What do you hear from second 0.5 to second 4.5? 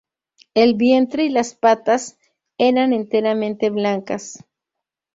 El vientre y las patas eran enteramente blancas.